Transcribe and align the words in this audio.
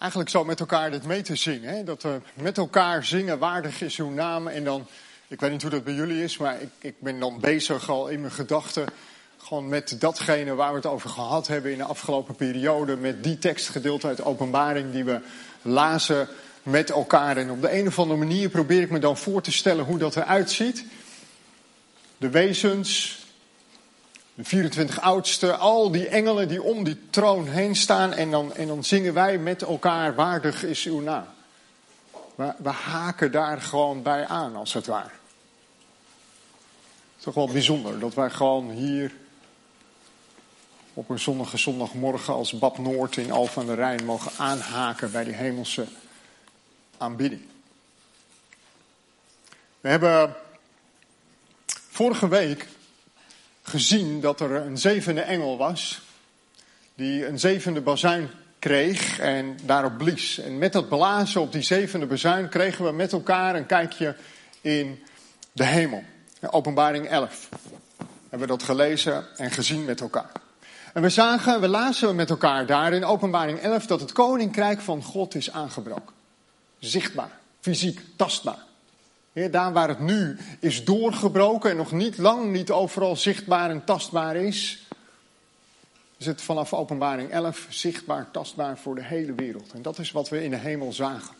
eigenlijk 0.00 0.30
zo 0.30 0.44
met 0.44 0.60
elkaar 0.60 0.90
dit 0.90 1.04
mee 1.04 1.22
te 1.22 1.36
zingen. 1.36 1.74
Hè? 1.74 1.84
Dat 1.84 2.02
we 2.02 2.20
met 2.34 2.58
elkaar 2.58 3.04
zingen, 3.04 3.38
waardig 3.38 3.80
is 3.80 3.96
uw 3.96 4.10
naam. 4.10 4.48
En 4.48 4.64
dan, 4.64 4.86
ik 5.28 5.40
weet 5.40 5.50
niet 5.50 5.62
hoe 5.62 5.70
dat 5.70 5.84
bij 5.84 5.94
jullie 5.94 6.22
is, 6.22 6.38
maar 6.38 6.60
ik, 6.60 6.68
ik 6.78 6.94
ben 6.98 7.20
dan 7.20 7.40
bezig 7.40 7.90
al 7.90 8.08
in 8.08 8.20
mijn 8.20 8.32
gedachten. 8.32 8.86
Gewoon 9.38 9.68
met 9.68 10.00
datgene 10.00 10.54
waar 10.54 10.70
we 10.70 10.76
het 10.76 10.86
over 10.86 11.10
gehad 11.10 11.46
hebben 11.46 11.72
in 11.72 11.78
de 11.78 11.84
afgelopen 11.84 12.34
periode. 12.34 12.96
Met 12.96 13.24
die 13.24 13.38
tekstgedeelte 13.38 14.06
uit 14.06 14.24
openbaring 14.24 14.92
die 14.92 15.04
we 15.04 15.20
lazen 15.62 16.28
met 16.62 16.90
elkaar. 16.90 17.36
En 17.36 17.50
op 17.50 17.60
de 17.60 17.78
een 17.78 17.86
of 17.86 17.98
andere 17.98 18.18
manier 18.18 18.48
probeer 18.48 18.82
ik 18.82 18.90
me 18.90 18.98
dan 18.98 19.16
voor 19.16 19.42
te 19.42 19.52
stellen 19.52 19.84
hoe 19.84 19.98
dat 19.98 20.16
eruit 20.16 20.50
ziet. 20.50 20.84
De 22.16 22.30
wezens, 22.30 23.19
de 24.34 24.44
24 24.44 25.00
oudsten, 25.00 25.58
al 25.58 25.90
die 25.90 26.08
engelen 26.08 26.48
die 26.48 26.62
om 26.62 26.84
die 26.84 26.98
troon 27.10 27.46
heen 27.46 27.76
staan. 27.76 28.12
En 28.12 28.30
dan, 28.30 28.54
en 28.54 28.66
dan 28.66 28.84
zingen 28.84 29.14
wij 29.14 29.38
met 29.38 29.62
elkaar, 29.62 30.14
waardig 30.14 30.64
is 30.64 30.84
uw 30.84 31.00
naam. 31.00 31.26
We, 32.34 32.54
we 32.58 32.68
haken 32.68 33.32
daar 33.32 33.60
gewoon 33.60 34.02
bij 34.02 34.26
aan, 34.26 34.56
als 34.56 34.72
het 34.72 34.86
ware. 34.86 35.04
Het 35.04 35.12
is 37.18 37.24
toch 37.24 37.34
wel 37.34 37.52
bijzonder 37.52 37.98
dat 37.98 38.14
wij 38.14 38.30
gewoon 38.30 38.70
hier 38.70 39.12
op 40.94 41.08
een 41.08 41.18
zonnige 41.18 41.56
zondagmorgen 41.56 42.34
als 42.34 42.58
Bab 42.58 42.78
Noord 42.78 43.16
in 43.16 43.32
Alphen 43.32 43.60
aan 43.60 43.68
de 43.68 43.74
Rijn 43.74 44.04
mogen 44.04 44.32
aanhaken 44.36 45.12
bij 45.12 45.24
die 45.24 45.34
hemelse 45.34 45.86
aanbidding. 46.96 47.42
We 49.80 49.88
hebben 49.88 50.36
vorige 51.90 52.28
week 52.28 52.68
gezien 53.70 54.20
dat 54.20 54.40
er 54.40 54.50
een 54.50 54.78
zevende 54.78 55.20
engel 55.20 55.56
was, 55.56 56.00
die 56.94 57.26
een 57.26 57.38
zevende 57.38 57.80
bazuin 57.80 58.30
kreeg 58.58 59.18
en 59.18 59.58
daarop 59.62 59.98
blies. 59.98 60.38
En 60.38 60.58
met 60.58 60.72
dat 60.72 60.88
blazen 60.88 61.40
op 61.40 61.52
die 61.52 61.62
zevende 61.62 62.06
bazuin 62.06 62.48
kregen 62.48 62.84
we 62.84 62.92
met 62.92 63.12
elkaar 63.12 63.54
een 63.54 63.66
kijkje 63.66 64.16
in 64.60 65.02
de 65.52 65.64
hemel. 65.64 66.04
Openbaring 66.50 67.08
11. 67.08 67.48
Hebben 68.28 68.48
we 68.48 68.54
dat 68.54 68.62
gelezen 68.62 69.24
en 69.36 69.50
gezien 69.50 69.84
met 69.84 70.00
elkaar. 70.00 70.32
En 70.92 71.02
we 71.02 71.08
zagen, 71.08 71.60
we 71.60 71.68
lazen 71.68 72.14
met 72.14 72.30
elkaar 72.30 72.66
daar 72.66 72.92
in 72.92 73.04
Openbaring 73.04 73.58
11 73.58 73.86
dat 73.86 74.00
het 74.00 74.12
koninkrijk 74.12 74.80
van 74.80 75.02
God 75.02 75.34
is 75.34 75.50
aangebroken. 75.50 76.14
Zichtbaar, 76.78 77.30
fysiek, 77.60 78.00
tastbaar. 78.16 78.68
Daar 79.48 79.72
waar 79.72 79.88
het 79.88 80.00
nu 80.00 80.38
is 80.58 80.84
doorgebroken 80.84 81.70
en 81.70 81.76
nog 81.76 81.92
niet 81.92 82.18
lang 82.18 82.52
niet 82.52 82.70
overal 82.70 83.16
zichtbaar 83.16 83.70
en 83.70 83.84
tastbaar 83.84 84.36
is, 84.36 84.86
is 86.16 86.26
het 86.26 86.42
vanaf 86.42 86.72
Openbaring 86.72 87.30
11 87.30 87.66
zichtbaar, 87.68 88.30
tastbaar 88.30 88.78
voor 88.78 88.94
de 88.94 89.04
hele 89.04 89.34
wereld. 89.34 89.72
En 89.72 89.82
dat 89.82 89.98
is 89.98 90.10
wat 90.10 90.28
we 90.28 90.44
in 90.44 90.50
de 90.50 90.56
hemel 90.56 90.92
zagen. 90.92 91.34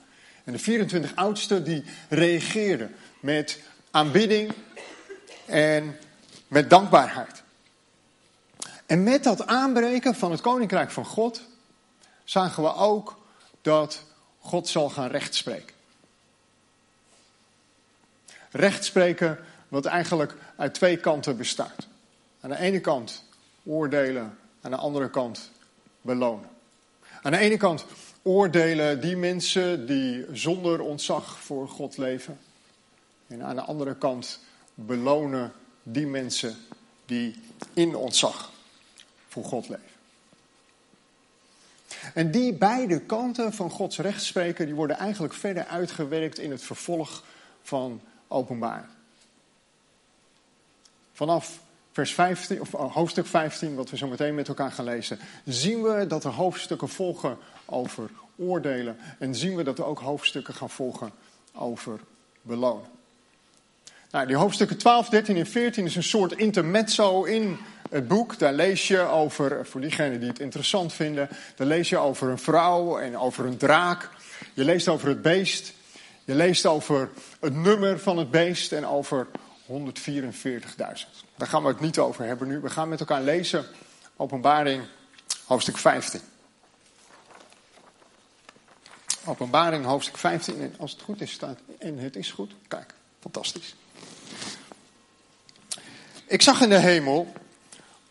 En 0.44 0.52
de 0.52 0.58
24 0.58 1.14
oudsten 1.14 1.64
die 1.64 1.84
reageerden 2.08 2.94
met 3.20 3.58
aanbidding 3.90 4.52
en 5.46 5.96
met 6.48 6.70
dankbaarheid. 6.70 7.42
En 8.86 9.02
met 9.02 9.24
dat 9.24 9.46
aanbreken 9.46 10.14
van 10.14 10.30
het 10.30 10.40
koninkrijk 10.40 10.90
van 10.90 11.04
God 11.04 11.40
zagen 12.24 12.62
we 12.62 12.74
ook 12.74 13.18
dat 13.62 14.04
God 14.38 14.68
zal 14.68 14.90
gaan 14.90 15.08
rechtspreken. 15.08 15.74
Rechtspreken 18.50 19.38
wat 19.68 19.84
eigenlijk 19.84 20.34
uit 20.56 20.74
twee 20.74 20.96
kanten 20.96 21.36
bestaat. 21.36 21.86
Aan 22.40 22.50
de 22.50 22.58
ene 22.58 22.80
kant 22.80 23.24
oordelen, 23.64 24.38
aan 24.60 24.70
de 24.70 24.76
andere 24.76 25.10
kant 25.10 25.50
belonen. 26.00 26.48
Aan 27.22 27.32
de 27.32 27.38
ene 27.38 27.56
kant 27.56 27.84
oordelen 28.22 29.00
die 29.00 29.16
mensen 29.16 29.86
die 29.86 30.26
zonder 30.32 30.80
ontzag 30.80 31.40
voor 31.40 31.68
God 31.68 31.96
leven. 31.96 32.38
En 33.26 33.42
aan 33.42 33.54
de 33.54 33.62
andere 33.62 33.96
kant 33.96 34.40
belonen 34.74 35.52
die 35.82 36.06
mensen 36.06 36.56
die 37.06 37.34
in 37.72 37.94
ontzag 37.94 38.50
voor 39.28 39.44
God 39.44 39.68
leven. 39.68 39.88
En 42.14 42.30
die 42.30 42.52
beide 42.52 43.00
kanten 43.00 43.52
van 43.52 43.70
Gods 43.70 43.98
rechtspreken, 43.98 44.66
die 44.66 44.74
worden 44.74 44.96
eigenlijk 44.96 45.34
verder 45.34 45.64
uitgewerkt 45.64 46.38
in 46.38 46.50
het 46.50 46.62
vervolg 46.62 47.24
van 47.62 48.00
openbaar. 48.30 48.88
Vanaf 51.12 51.60
vers 51.92 52.14
15, 52.14 52.60
of 52.60 52.74
oh, 52.74 52.94
hoofdstuk 52.94 53.26
15, 53.26 53.74
wat 53.74 53.90
we 53.90 53.96
zo 53.96 54.06
meteen 54.06 54.34
met 54.34 54.48
elkaar 54.48 54.72
gaan 54.72 54.84
lezen, 54.84 55.18
zien 55.44 55.82
we 55.82 56.06
dat 56.06 56.24
er 56.24 56.30
hoofdstukken 56.30 56.88
volgen 56.88 57.38
over 57.64 58.10
oordelen. 58.36 58.96
En 59.18 59.34
zien 59.34 59.56
we 59.56 59.62
dat 59.62 59.78
er 59.78 59.84
ook 59.84 59.98
hoofdstukken 59.98 60.54
gaan 60.54 60.70
volgen 60.70 61.10
over 61.52 62.00
belonen. 62.42 62.88
Nou, 64.10 64.26
die 64.26 64.36
hoofdstukken 64.36 64.78
12, 64.78 65.08
13 65.08 65.36
en 65.36 65.46
14 65.46 65.84
is 65.84 65.96
een 65.96 66.02
soort 66.02 66.32
intermezzo 66.32 67.24
in 67.24 67.58
het 67.90 68.08
boek. 68.08 68.38
Daar 68.38 68.52
lees 68.52 68.88
je 68.88 69.00
over, 69.00 69.66
voor 69.66 69.80
diegenen 69.80 70.20
die 70.20 70.28
het 70.28 70.40
interessant 70.40 70.92
vinden, 70.92 71.28
daar 71.56 71.66
lees 71.66 71.88
je 71.88 71.98
over 71.98 72.28
een 72.28 72.38
vrouw 72.38 72.98
en 72.98 73.18
over 73.18 73.44
een 73.44 73.56
draak. 73.56 74.08
Je 74.54 74.64
leest 74.64 74.88
over 74.88 75.08
het 75.08 75.22
beest. 75.22 75.72
Je 76.30 76.36
leest 76.36 76.66
over 76.66 77.10
het 77.40 77.54
nummer 77.54 77.98
van 77.98 78.18
het 78.18 78.30
beest 78.30 78.72
en 78.72 78.86
over 78.86 79.26
144.000. 79.66 79.72
Daar 81.36 81.48
gaan 81.48 81.62
we 81.62 81.68
het 81.68 81.80
niet 81.80 81.98
over 81.98 82.24
hebben 82.24 82.48
nu. 82.48 82.60
We 82.60 82.70
gaan 82.70 82.88
met 82.88 83.00
elkaar 83.00 83.22
lezen 83.22 83.66
Openbaring 84.16 84.84
hoofdstuk 85.46 85.76
15. 85.76 86.20
Openbaring 89.24 89.84
hoofdstuk 89.84 90.16
15. 90.16 90.60
En 90.60 90.74
als 90.78 90.92
het 90.92 91.02
goed 91.02 91.20
is, 91.20 91.32
staat. 91.32 91.58
En 91.78 91.98
het 91.98 92.16
is 92.16 92.30
goed. 92.30 92.52
Kijk, 92.68 92.94
fantastisch. 93.20 93.74
Ik 96.26 96.42
zag 96.42 96.60
in 96.60 96.68
de 96.68 96.78
hemel 96.78 97.32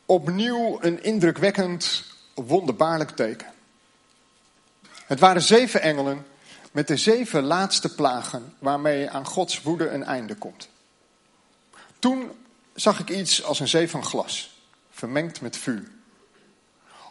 opnieuw 0.05 0.77
een 0.81 1.03
indrukwekkend, 1.03 2.03
wonderbaarlijk 2.33 3.09
teken. 3.09 3.47
Het 5.05 5.19
waren 5.19 5.41
zeven 5.41 5.81
engelen 5.81 6.25
met 6.79 6.87
de 6.87 6.97
zeven 6.97 7.43
laatste 7.43 7.95
plagen 7.95 8.53
waarmee 8.59 9.09
aan 9.09 9.25
Gods 9.25 9.61
woede 9.61 9.89
een 9.89 10.03
einde 10.03 10.35
komt. 10.35 10.69
Toen 11.99 12.31
zag 12.73 12.99
ik 12.99 13.09
iets 13.09 13.43
als 13.43 13.59
een 13.59 13.67
zee 13.67 13.89
van 13.89 14.03
glas, 14.03 14.59
vermengd 14.89 15.41
met 15.41 15.57
vuur. 15.57 15.91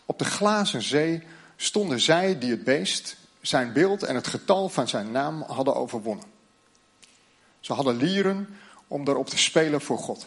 Op 0.06 0.18
de 0.18 0.24
glazen 0.24 0.82
zee 0.82 1.22
stonden 1.56 2.00
zij 2.00 2.38
die 2.38 2.50
het 2.50 2.64
beest, 2.64 3.16
zijn 3.40 3.72
beeld 3.72 4.02
en 4.02 4.14
het 4.14 4.26
getal 4.26 4.68
van 4.68 4.88
zijn 4.88 5.10
naam 5.10 5.42
hadden 5.42 5.74
overwonnen. 5.74 6.26
Ze 7.60 7.72
hadden 7.72 7.96
lieren 7.96 8.58
om 8.86 9.04
daarop 9.04 9.28
te 9.28 9.38
spelen 9.38 9.80
voor 9.80 9.98
God. 9.98 10.26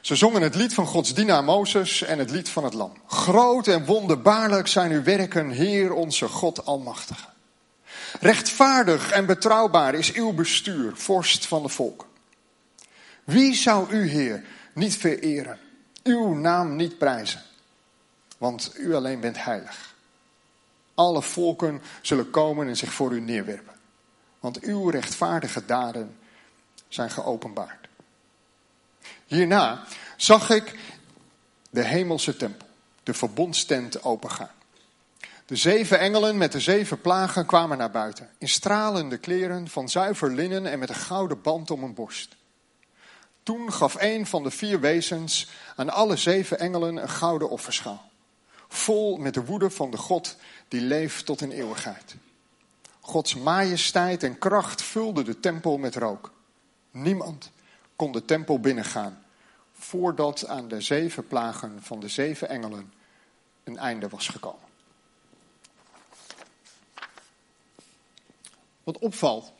Ze 0.00 0.16
zongen 0.16 0.42
het 0.42 0.54
lied 0.54 0.74
van 0.74 0.86
Gods 0.86 1.14
dienaar 1.14 1.44
Mozes 1.44 2.02
en 2.02 2.18
het 2.18 2.30
lied 2.30 2.48
van 2.48 2.64
het 2.64 2.74
lam. 2.74 2.92
Groot 3.06 3.66
en 3.66 3.84
wonderbaarlijk 3.84 4.66
zijn 4.66 4.92
uw 4.92 5.02
werken, 5.02 5.50
Heer 5.50 5.92
onze 5.92 6.28
God 6.28 6.66
Almachtige. 6.66 7.34
Rechtvaardig 8.20 9.10
en 9.10 9.26
betrouwbaar 9.26 9.94
is 9.94 10.12
uw 10.12 10.32
bestuur, 10.32 10.96
vorst 10.96 11.46
van 11.46 11.62
de 11.62 11.68
volken. 11.68 12.08
Wie 13.24 13.54
zou 13.54 13.90
u, 13.90 14.08
Heer, 14.08 14.44
niet 14.74 14.96
vereren, 14.96 15.58
uw 16.02 16.34
naam 16.34 16.76
niet 16.76 16.98
prijzen? 16.98 17.42
Want 18.38 18.72
u 18.76 18.94
alleen 18.94 19.20
bent 19.20 19.44
heilig. 19.44 19.94
Alle 20.94 21.22
volken 21.22 21.82
zullen 22.02 22.30
komen 22.30 22.68
en 22.68 22.76
zich 22.76 22.92
voor 22.92 23.12
u 23.12 23.20
neerwerpen. 23.20 23.74
Want 24.40 24.60
uw 24.60 24.88
rechtvaardige 24.88 25.64
daden 25.64 26.16
zijn 26.88 27.10
geopenbaard. 27.10 27.88
Hierna 29.26 29.84
zag 30.16 30.50
ik 30.50 30.78
de 31.70 31.82
hemelse 31.82 32.36
tempel, 32.36 32.66
de 33.02 33.14
verbondstent 33.14 34.04
opengaan. 34.04 34.54
De 35.46 35.56
zeven 35.56 35.98
engelen 35.98 36.36
met 36.36 36.52
de 36.52 36.60
zeven 36.60 37.00
plagen 37.00 37.46
kwamen 37.46 37.78
naar 37.78 37.90
buiten, 37.90 38.30
in 38.38 38.48
stralende 38.48 39.18
kleren 39.18 39.68
van 39.68 39.88
zuiver 39.88 40.32
linnen 40.32 40.66
en 40.66 40.78
met 40.78 40.88
een 40.88 40.94
gouden 40.94 41.42
band 41.42 41.70
om 41.70 41.82
hun 41.82 41.94
borst. 41.94 42.36
Toen 43.42 43.72
gaf 43.72 43.96
een 43.98 44.26
van 44.26 44.42
de 44.42 44.50
vier 44.50 44.80
wezens 44.80 45.48
aan 45.76 45.90
alle 45.90 46.16
zeven 46.16 46.58
engelen 46.58 46.96
een 46.96 47.08
gouden 47.08 47.50
offerschaal, 47.50 48.10
vol 48.68 49.16
met 49.16 49.34
de 49.34 49.44
woede 49.44 49.70
van 49.70 49.90
de 49.90 49.96
God 49.96 50.36
die 50.68 50.80
leeft 50.80 51.26
tot 51.26 51.40
in 51.40 51.50
eeuwigheid. 51.50 52.16
Gods 53.00 53.34
majesteit 53.34 54.22
en 54.22 54.38
kracht 54.38 54.82
vulden 54.82 55.24
de 55.24 55.40
tempel 55.40 55.78
met 55.78 55.96
rook. 55.96 56.32
Niemand 56.90 57.50
kon 57.96 58.12
de 58.12 58.24
tempel 58.24 58.60
binnengaan 58.60 59.24
voordat 59.72 60.46
aan 60.46 60.68
de 60.68 60.80
zeven 60.80 61.26
plagen 61.26 61.82
van 61.82 62.00
de 62.00 62.08
zeven 62.08 62.48
engelen 62.48 62.92
een 63.64 63.78
einde 63.78 64.08
was 64.08 64.28
gekomen. 64.28 64.65
Wat 68.86 68.98
opvalt 68.98 69.52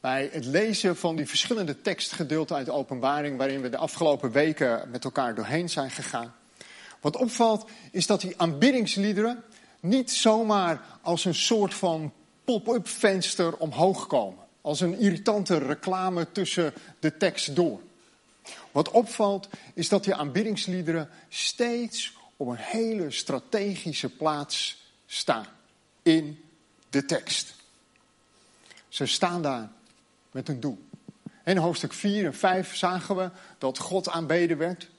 bij 0.00 0.28
het 0.32 0.44
lezen 0.44 0.96
van 0.96 1.16
die 1.16 1.26
verschillende 1.26 1.80
tekstgedeelten 1.80 2.56
uit 2.56 2.66
de 2.66 2.72
openbaring, 2.72 3.36
waarin 3.36 3.60
we 3.60 3.68
de 3.68 3.76
afgelopen 3.76 4.30
weken 4.30 4.90
met 4.90 5.04
elkaar 5.04 5.34
doorheen 5.34 5.68
zijn 5.68 5.90
gegaan. 5.90 6.34
Wat 7.00 7.16
opvalt 7.16 7.70
is 7.90 8.06
dat 8.06 8.20
die 8.20 8.34
aanbiddingsliederen, 8.36 9.42
niet 9.80 10.10
zomaar 10.10 10.82
als 11.02 11.24
een 11.24 11.34
soort 11.34 11.74
van 11.74 12.12
pop-up 12.44 12.88
venster 12.88 13.56
omhoog 13.56 14.06
komen. 14.06 14.44
Als 14.60 14.80
een 14.80 14.98
irritante 14.98 15.58
reclame 15.58 16.32
tussen 16.32 16.72
de 17.00 17.16
tekst 17.16 17.56
door. 17.56 17.80
Wat 18.72 18.90
opvalt 18.90 19.48
is 19.74 19.88
dat 19.88 20.04
die 20.04 20.14
aanbiddingsliederen 20.14 21.08
steeds 21.28 22.16
op 22.36 22.48
een 22.48 22.56
hele 22.56 23.10
strategische 23.10 24.08
plaats 24.08 24.82
staan 25.06 25.46
in 26.02 26.44
de 26.90 27.04
tekst. 27.04 27.60
Ze 28.92 29.06
staan 29.06 29.42
daar 29.42 29.68
met 30.30 30.48
een 30.48 30.60
doel. 30.60 30.84
In 31.44 31.56
hoofdstuk 31.56 31.92
4 31.92 32.24
en 32.24 32.34
5 32.34 32.76
zagen 32.76 33.16
we 33.16 33.30
dat 33.58 33.78
God 33.78 34.08
aanbeden 34.08 34.58
werd. 34.58 34.90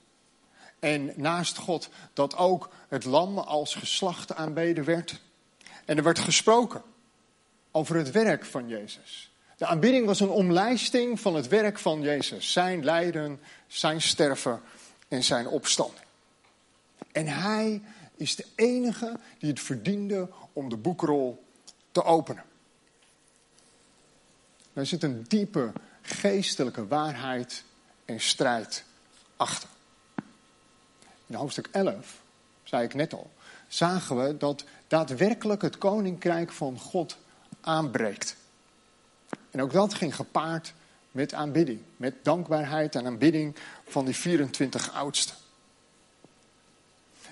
En 0.80 1.14
naast 1.16 1.58
God 1.58 1.90
dat 2.14 2.38
ook 2.38 2.70
het 2.88 3.04
lam 3.04 3.38
als 3.38 3.76
geslacht 3.76 4.36
aanbeden 4.36 4.84
werd. 4.84 5.22
En 5.86 5.98
er 5.98 6.04
werd 6.04 6.20
gesproken 6.20 6.82
over 7.72 7.96
het 7.96 8.12
werk 8.12 8.46
van 8.46 8.68
Jezus. 8.68 9.32
De 9.58 9.66
aanbidding 9.66 10.06
was 10.06 10.20
een 10.20 10.30
omlijsting 10.30 11.20
van 11.20 11.36
het 11.36 11.48
werk 11.48 11.80
van 11.80 12.02
Jezus. 12.02 12.52
Zijn 12.52 12.84
lijden, 12.84 13.40
zijn 13.68 14.02
sterven 14.02 14.62
en 15.08 15.24
zijn 15.24 15.48
opstanding. 15.48 16.06
En 17.12 17.28
hij 17.28 17.82
is 18.16 18.36
de 18.36 18.46
enige 18.56 19.20
die 19.40 19.50
het 19.50 19.60
verdiende 19.60 20.30
om 20.54 20.70
de 20.70 20.78
boekrol 20.78 21.44
te 21.92 22.04
openen. 22.04 22.52
Er 24.74 24.86
zit 24.86 25.04
een 25.04 25.26
diepe 25.28 25.72
geestelijke 26.02 26.88
waarheid 26.88 27.64
en 28.06 28.20
strijd 28.20 28.84
achter. 29.36 29.70
In 31.26 31.36
hoofdstuk 31.36 31.68
11, 31.72 32.22
zei 32.64 32.84
ik 32.84 32.94
net 32.94 33.14
al, 33.14 33.32
zagen 33.68 34.24
we 34.24 34.38
dat 34.38 34.64
daadwerkelijk 34.88 35.62
het 35.62 35.78
koninkrijk 35.78 36.52
van 36.52 36.80
God 36.80 37.18
aanbreekt. 37.62 38.36
En 39.52 39.62
ook 39.62 39.72
dat 39.72 39.94
ging 39.94 40.16
gepaard 40.16 40.74
met 41.12 41.34
aanbidding, 41.34 41.80
met 41.98 42.14
dankbaarheid 42.24 42.96
en 42.96 43.06
aanbidding 43.06 43.56
van 43.88 44.06
die 44.06 44.16
24 44.16 44.94
oudsten. 44.94 45.36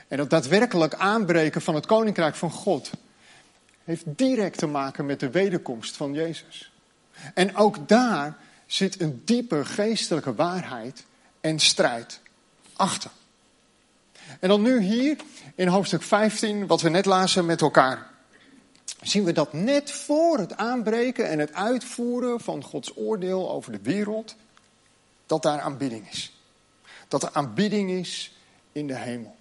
En 0.07 0.17
dat 0.17 0.29
daadwerkelijk 0.29 0.93
aanbreken 0.93 1.61
van 1.61 1.75
het 1.75 1.85
koninkrijk 1.85 2.35
van 2.35 2.51
God 2.51 2.91
heeft 3.83 4.03
direct 4.05 4.57
te 4.57 4.67
maken 4.67 5.05
met 5.05 5.19
de 5.19 5.29
wederkomst 5.29 5.97
van 5.97 6.13
Jezus. 6.13 6.70
En 7.33 7.55
ook 7.55 7.87
daar 7.87 8.37
zit 8.65 9.01
een 9.01 9.21
diepe 9.25 9.65
geestelijke 9.65 10.35
waarheid 10.35 11.03
en 11.41 11.59
strijd 11.59 12.19
achter. 12.75 13.11
En 14.39 14.49
dan 14.49 14.61
nu 14.61 14.81
hier 14.81 15.17
in 15.55 15.67
hoofdstuk 15.67 16.01
15, 16.01 16.67
wat 16.67 16.81
we 16.81 16.89
net 16.89 17.05
lazen 17.05 17.45
met 17.45 17.61
elkaar, 17.61 18.09
zien 19.01 19.23
we 19.23 19.31
dat 19.31 19.53
net 19.53 19.91
voor 19.91 20.37
het 20.37 20.57
aanbreken 20.57 21.29
en 21.29 21.39
het 21.39 21.53
uitvoeren 21.53 22.39
van 22.39 22.63
Gods 22.63 22.97
oordeel 22.97 23.51
over 23.51 23.71
de 23.71 23.81
wereld, 23.81 24.35
dat 25.25 25.43
daar 25.43 25.59
aanbidding 25.59 26.09
is. 26.09 26.39
Dat 27.07 27.23
er 27.23 27.29
aanbidding 27.33 27.91
is 27.91 28.37
in 28.71 28.87
de 28.87 28.97
hemel. 28.97 29.35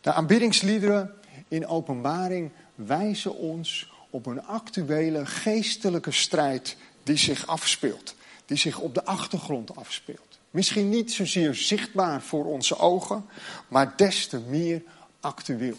De 0.00 0.12
aanbiddingsliederen 0.12 1.14
in 1.48 1.66
openbaring 1.66 2.50
wijzen 2.74 3.34
ons 3.34 3.92
op 4.10 4.26
een 4.26 4.44
actuele 4.44 5.26
geestelijke 5.26 6.10
strijd 6.10 6.76
die 7.02 7.16
zich 7.16 7.46
afspeelt. 7.46 8.14
Die 8.46 8.56
zich 8.56 8.78
op 8.78 8.94
de 8.94 9.04
achtergrond 9.04 9.76
afspeelt. 9.76 10.38
Misschien 10.50 10.88
niet 10.88 11.12
zozeer 11.12 11.54
zichtbaar 11.54 12.22
voor 12.22 12.44
onze 12.44 12.78
ogen, 12.78 13.26
maar 13.68 13.96
des 13.96 14.26
te 14.26 14.38
meer 14.38 14.82
actueel. 15.20 15.76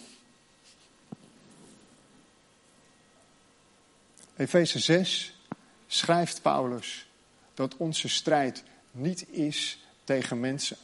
Efeze 4.36 4.80
6 4.80 5.34
schrijft 5.88 6.42
Paulus 6.42 7.08
dat 7.54 7.78
onze 7.78 8.08
strijd 8.08 8.64
niet 8.92 9.30
is 9.30 9.86
tegen 10.04 10.40
mensen. 10.40 10.78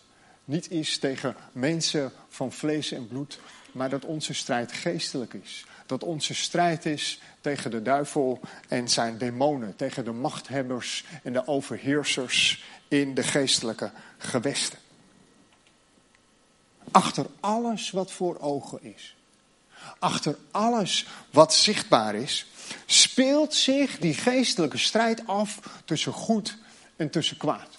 Niet 0.45 0.71
is 0.71 0.97
tegen 0.97 1.35
mensen 1.51 2.11
van 2.29 2.51
vlees 2.51 2.91
en 2.91 3.07
bloed, 3.07 3.39
maar 3.71 3.89
dat 3.89 4.05
onze 4.05 4.33
strijd 4.33 4.71
geestelijk 4.71 5.33
is. 5.33 5.65
Dat 5.87 6.03
onze 6.03 6.33
strijd 6.33 6.85
is 6.85 7.21
tegen 7.41 7.71
de 7.71 7.81
duivel 7.81 8.39
en 8.67 8.89
zijn 8.89 9.17
demonen, 9.17 9.75
tegen 9.75 10.05
de 10.05 10.11
machthebbers 10.11 11.05
en 11.23 11.33
de 11.33 11.47
overheersers 11.47 12.63
in 12.87 13.13
de 13.13 13.23
geestelijke 13.23 13.91
gewesten. 14.17 14.79
Achter 16.91 17.25
alles 17.39 17.91
wat 17.91 18.11
voor 18.11 18.39
ogen 18.39 18.83
is, 18.83 19.15
achter 19.99 20.37
alles 20.51 21.07
wat 21.31 21.53
zichtbaar 21.53 22.15
is, 22.15 22.47
speelt 22.85 23.53
zich 23.53 23.99
die 23.99 24.13
geestelijke 24.13 24.77
strijd 24.77 25.27
af 25.27 25.59
tussen 25.85 26.13
goed 26.13 26.57
en 26.95 27.09
tussen 27.09 27.37
kwaad. 27.37 27.77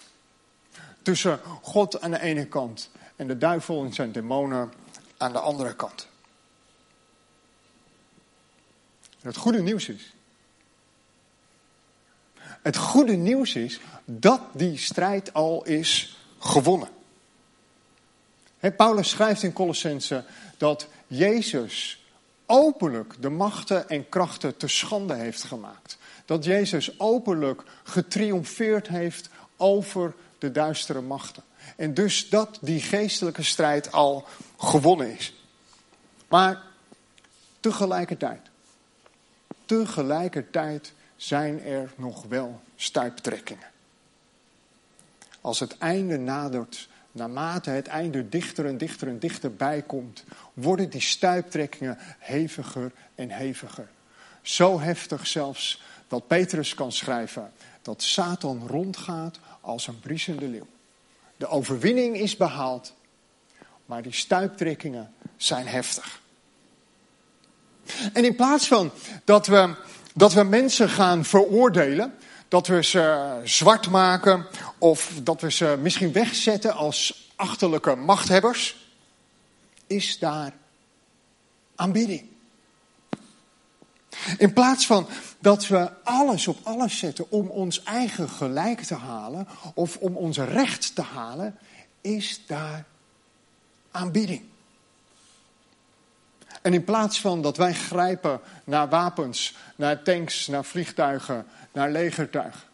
Tussen 1.02 1.40
God 1.62 2.00
aan 2.00 2.10
de 2.10 2.20
ene 2.20 2.46
kant 2.46 2.90
en 3.16 3.26
de 3.26 3.38
duivel 3.38 3.84
en 3.84 3.92
zijn 3.92 4.12
demonen 4.12 4.72
aan 5.16 5.32
de 5.32 5.38
andere 5.38 5.74
kant. 5.74 6.08
Het 9.22 9.36
goede 9.36 9.62
nieuws 9.62 9.88
is. 9.88 10.12
Het 12.62 12.76
goede 12.76 13.16
nieuws 13.16 13.54
is 13.54 13.80
dat 14.04 14.40
die 14.52 14.78
strijd 14.78 15.34
al 15.34 15.64
is 15.64 16.18
gewonnen. 16.38 16.88
Paulus 18.76 19.08
schrijft 19.08 19.42
in 19.42 19.52
Colossense 19.52 20.24
dat 20.56 20.86
Jezus 21.06 22.04
openlijk 22.46 23.14
de 23.20 23.28
machten 23.28 23.88
en 23.88 24.08
krachten 24.08 24.56
te 24.56 24.68
schande 24.68 25.14
heeft 25.14 25.42
gemaakt. 25.42 25.98
Dat 26.24 26.44
Jezus 26.44 27.00
openlijk 27.00 27.62
getriomfeerd 27.84 28.88
heeft 28.88 29.28
over 29.56 30.14
de 30.38 30.50
duistere 30.50 31.00
machten. 31.00 31.42
En 31.76 31.94
dus 31.94 32.28
dat 32.28 32.58
die 32.60 32.80
geestelijke 32.80 33.42
strijd 33.42 33.92
al 33.92 34.26
gewonnen 34.58 35.16
is. 35.16 35.34
Maar 36.28 36.62
tegelijkertijd, 37.60 38.47
tegelijkertijd 39.68 40.92
zijn 41.16 41.62
er 41.62 41.90
nog 41.96 42.24
wel 42.24 42.60
stuiptrekkingen. 42.76 43.66
Als 45.40 45.60
het 45.60 45.78
einde 45.78 46.18
nadert, 46.18 46.88
naarmate 47.12 47.70
het 47.70 47.86
einde 47.86 48.28
dichter 48.28 48.66
en 48.66 48.78
dichter 48.78 49.08
en 49.08 49.18
dichterbij 49.18 49.82
komt, 49.82 50.24
worden 50.54 50.90
die 50.90 51.00
stuiptrekkingen 51.00 51.96
heviger 52.18 52.92
en 53.14 53.30
heviger. 53.30 53.88
Zo 54.42 54.80
heftig 54.80 55.26
zelfs 55.26 55.82
dat 56.08 56.26
Petrus 56.26 56.74
kan 56.74 56.92
schrijven 56.92 57.52
dat 57.82 58.02
Satan 58.02 58.66
rondgaat 58.66 59.38
als 59.60 59.86
een 59.86 60.00
briesende 60.00 60.48
leeuw. 60.48 60.66
De 61.36 61.46
overwinning 61.46 62.16
is 62.16 62.36
behaald, 62.36 62.94
maar 63.86 64.02
die 64.02 64.12
stuiptrekkingen 64.12 65.12
zijn 65.36 65.66
heftig. 65.66 66.20
En 68.12 68.24
in 68.24 68.36
plaats 68.36 68.68
van 68.68 68.90
dat 69.24 69.46
we, 69.46 69.74
dat 70.14 70.32
we 70.32 70.42
mensen 70.42 70.88
gaan 70.88 71.24
veroordelen, 71.24 72.14
dat 72.48 72.66
we 72.66 72.84
ze 72.84 73.40
zwart 73.44 73.90
maken 73.90 74.46
of 74.78 75.12
dat 75.22 75.40
we 75.40 75.50
ze 75.50 75.78
misschien 75.80 76.12
wegzetten 76.12 76.74
als 76.74 77.32
achterlijke 77.36 77.94
machthebbers, 77.94 78.76
is 79.86 80.18
daar 80.18 80.52
aanbidding. 81.74 82.22
In 84.38 84.52
plaats 84.52 84.86
van 84.86 85.06
dat 85.38 85.66
we 85.66 85.90
alles 86.04 86.48
op 86.48 86.58
alles 86.62 86.98
zetten 86.98 87.30
om 87.30 87.48
ons 87.48 87.82
eigen 87.82 88.28
gelijk 88.28 88.80
te 88.80 88.94
halen 88.94 89.48
of 89.74 89.96
om 89.96 90.16
ons 90.16 90.38
recht 90.38 90.94
te 90.94 91.02
halen, 91.02 91.58
is 92.00 92.40
daar 92.46 92.84
aanbidding. 93.90 94.42
En 96.62 96.74
in 96.74 96.84
plaats 96.84 97.20
van 97.20 97.42
dat 97.42 97.56
wij 97.56 97.74
grijpen 97.74 98.40
naar 98.64 98.88
wapens, 98.88 99.54
naar 99.76 100.02
tanks, 100.02 100.46
naar 100.46 100.64
vliegtuigen, 100.64 101.46
naar 101.72 101.90
legertuigen, 101.90 102.68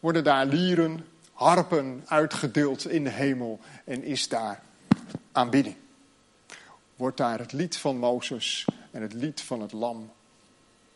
worden 0.00 0.24
daar 0.24 0.46
lieren, 0.46 1.06
harpen 1.32 2.04
uitgedeeld 2.06 2.88
in 2.88 3.04
de 3.04 3.10
hemel 3.10 3.60
en 3.84 4.02
is 4.02 4.28
daar 4.28 4.62
aanbidding. 5.32 5.76
Wordt 6.96 7.16
daar 7.16 7.38
het 7.38 7.52
lied 7.52 7.76
van 7.76 7.98
Mozes 7.98 8.66
en 8.90 9.02
het 9.02 9.12
lied 9.12 9.40
van 9.40 9.60
het 9.60 9.72
lam 9.72 10.12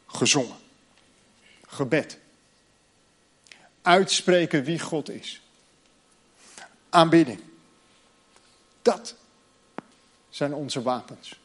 gezongen. 0.06 0.56
Gebed. 1.66 2.18
Uitspreken 3.82 4.64
wie 4.64 4.78
God 4.78 5.10
is. 5.10 5.42
Aanbidding. 6.88 7.40
Dat 8.82 9.14
zijn 10.34 10.54
onze 10.54 10.82
wapens. 10.82 11.40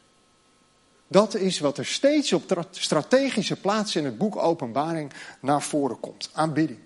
Dat 1.06 1.34
is 1.34 1.58
wat 1.58 1.78
er 1.78 1.86
steeds 1.86 2.32
op 2.32 2.66
strategische 2.70 3.56
plaatsen 3.56 4.00
in 4.00 4.06
het 4.06 4.18
boek 4.18 4.36
Openbaring 4.36 5.12
naar 5.40 5.62
voren 5.62 6.00
komt. 6.00 6.30
Aanbidding. 6.32 6.78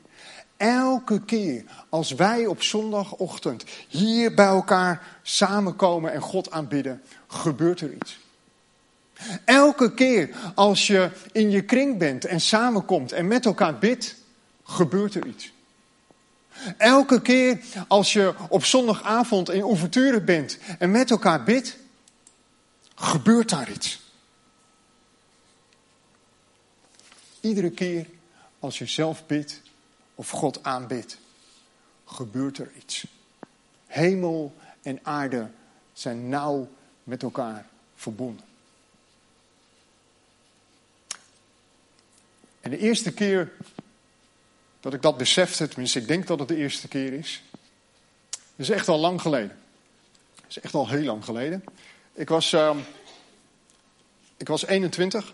elke 0.56 1.24
keer 1.24 1.64
als 1.88 2.12
wij 2.12 2.46
op 2.46 2.62
zondagochtend 2.62 3.64
hier 3.88 4.34
bij 4.34 4.46
elkaar 4.46 5.18
samenkomen 5.22 6.12
en 6.12 6.20
God 6.20 6.50
aanbidden, 6.50 7.02
gebeurt 7.26 7.80
er 7.80 7.92
iets. 7.92 8.18
Elke 9.44 9.94
keer 9.94 10.36
als 10.54 10.86
je 10.86 11.10
in 11.32 11.50
je 11.50 11.62
kring 11.62 11.98
bent 11.98 12.24
en 12.24 12.40
samenkomt 12.40 13.12
en 13.12 13.26
met 13.26 13.44
elkaar 13.44 13.78
bidt, 13.78 14.16
gebeurt 14.64 15.14
er 15.14 15.26
iets. 15.26 15.52
Elke 16.76 17.22
keer 17.22 17.60
als 17.88 18.12
je 18.12 18.34
op 18.48 18.64
zondagavond 18.64 19.50
in 19.50 19.62
ouverture 19.62 20.20
bent 20.20 20.58
en 20.78 20.90
met 20.90 21.10
elkaar 21.10 21.44
bidt, 21.44 21.82
gebeurt 22.94 23.48
daar 23.48 23.70
iets. 23.70 24.00
Iedere 27.40 27.70
keer 27.70 28.06
als 28.58 28.78
je 28.78 28.86
zelf 28.86 29.26
bidt 29.26 29.60
of 30.14 30.30
God 30.30 30.62
aanbidt, 30.62 31.18
gebeurt 32.04 32.58
er 32.58 32.72
iets. 32.76 33.06
Hemel 33.86 34.56
en 34.82 34.98
aarde 35.02 35.50
zijn 35.92 36.28
nauw 36.28 36.68
met 37.04 37.22
elkaar 37.22 37.66
verbonden. 37.94 38.44
En 42.60 42.70
de 42.70 42.78
eerste 42.78 43.12
keer 43.12 43.52
dat 44.80 44.94
ik 44.94 45.02
dat 45.02 45.16
besefte, 45.16 45.68
tenminste 45.68 45.98
ik 45.98 46.06
denk 46.06 46.26
dat 46.26 46.38
het 46.38 46.48
de 46.48 46.56
eerste 46.56 46.88
keer 46.88 47.12
is, 47.12 47.42
is 48.56 48.70
echt 48.70 48.88
al 48.88 48.98
lang 48.98 49.20
geleden. 49.20 49.58
Is 50.48 50.58
echt 50.58 50.74
al 50.74 50.88
heel 50.88 51.02
lang 51.02 51.24
geleden. 51.24 51.64
Ik 52.16 52.28
was, 52.28 52.52
uh, 52.52 52.76
ik 54.36 54.48
was 54.48 54.66
21. 54.66 55.32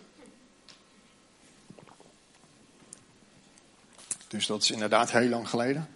Dus 4.28 4.46
dat 4.46 4.62
is 4.62 4.70
inderdaad 4.70 5.10
heel 5.10 5.28
lang 5.28 5.48
geleden. 5.48 5.88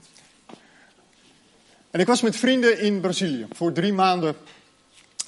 En 1.91 2.01
ik 2.01 2.07
was 2.07 2.23
met 2.23 2.37
vrienden 2.37 2.81
in 2.81 3.01
Brazilië. 3.01 3.47
Voor 3.53 3.73
drie 3.73 3.93
maanden 3.93 4.37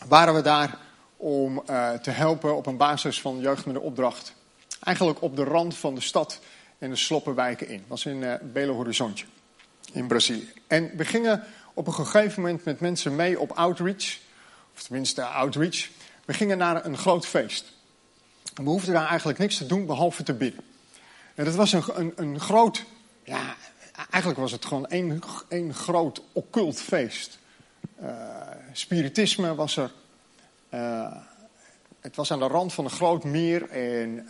waren 0.07 0.35
we 0.35 0.43
daar 0.43 0.79
om 1.17 1.63
uh, 1.71 1.93
te 1.93 2.11
helpen 2.11 2.57
op 2.57 2.67
een 2.67 2.77
basis 2.77 3.21
van 3.21 3.41
jeugd 3.41 3.67
met 3.67 3.75
een 3.75 3.81
opdracht. 3.81 4.35
Eigenlijk 4.81 5.23
op 5.23 5.37
de 5.37 5.45
rand 5.45 5.77
van 5.77 5.95
de 5.95 6.01
stad 6.01 6.41
en 6.79 6.91
de 6.91 6.97
sloppenwijken 6.97 7.69
in. 7.69 7.79
Dat 7.79 7.89
was 7.89 8.07
in 8.07 8.17
uh, 8.17 8.35
Belo 8.43 8.75
Horizonte 8.75 9.25
in 9.93 10.07
Brazilië. 10.07 10.53
En 10.67 10.97
we 10.97 11.05
gingen 11.05 11.45
op 11.75 11.87
een 11.87 11.95
gegeven 11.95 12.43
moment 12.43 12.65
met 12.65 12.81
mensen 12.81 13.17
mee 13.17 13.41
op 13.41 13.51
outreach. 13.51 14.25
Of 14.77 14.83
tenminste 14.83 15.23
outreach. 15.23 15.89
We 16.25 16.33
gingen 16.33 16.59
naar 16.59 16.85
een 16.85 16.99
groot 16.99 17.27
feest. 17.27 17.73
We 18.55 18.63
hoefden 18.63 18.95
daar 18.95 19.09
eigenlijk 19.09 19.39
niks 19.39 19.57
te 19.57 19.67
doen 19.67 19.87
behalve 19.87 20.23
te 20.23 20.35
bidden. 20.35 20.65
En 21.35 21.45
dat 21.45 21.55
was 21.55 21.73
een, 21.73 21.83
een, 21.95 22.13
een 22.17 22.41
groot 22.41 22.85
ja, 23.27 23.57
eigenlijk 24.11 24.41
was 24.41 24.53
het 24.53 24.65
gewoon 24.65 24.87
één, 24.87 25.21
één 25.49 25.75
groot 25.75 26.23
occult 26.33 26.81
feest. 26.81 27.39
Uh, 28.03 28.11
spiritisme 28.73 29.55
was 29.55 29.77
er. 29.77 29.91
Uh, 30.71 31.17
het 32.01 32.17
was 32.17 32.31
aan 32.31 32.39
de 32.39 32.47
rand 32.47 32.73
van 32.73 32.85
een 32.85 32.91
groot 32.91 33.25
meer 33.25 33.71
en 33.71 34.27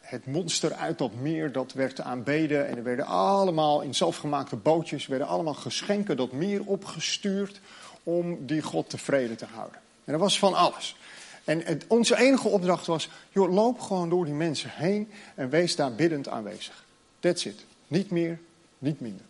het 0.00 0.26
monster 0.26 0.74
uit 0.74 0.98
dat 0.98 1.14
meer 1.14 1.52
dat 1.52 1.72
werd 1.72 2.00
aanbeden. 2.00 2.68
En 2.68 2.76
er 2.76 2.82
werden 2.82 3.06
allemaal 3.06 3.80
in 3.80 3.94
zelfgemaakte 3.94 4.56
bootjes, 4.56 5.06
werden 5.06 5.26
allemaal 5.26 5.54
geschenken 5.54 6.16
dat 6.16 6.32
meer 6.32 6.64
opgestuurd 6.64 7.60
om 8.02 8.46
die 8.46 8.62
God 8.62 8.90
tevreden 8.90 9.36
te 9.36 9.46
houden. 9.54 9.80
En 10.04 10.12
dat 10.12 10.20
was 10.20 10.38
van 10.38 10.54
alles. 10.54 10.96
En 11.44 11.80
onze 11.88 12.16
enige 12.16 12.48
opdracht 12.48 12.86
was, 12.86 13.08
joh, 13.32 13.54
loop 13.54 13.80
gewoon 13.80 14.08
door 14.08 14.24
die 14.24 14.34
mensen 14.34 14.70
heen 14.72 15.10
en 15.34 15.50
wees 15.50 15.76
daar 15.76 15.92
biddend 15.92 16.28
aanwezig. 16.28 16.84
That's 17.20 17.44
it. 17.44 17.64
Niet 17.86 18.10
meer, 18.10 18.38
niet 18.78 19.00
minder. 19.00 19.24